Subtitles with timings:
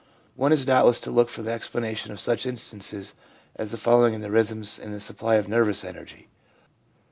[0.35, 3.13] One is doubt less to look for the explanation of such instances
[3.55, 6.27] as the following in the rhythms in the supply of nervous energy.